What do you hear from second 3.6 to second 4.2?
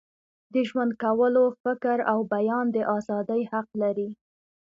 لري.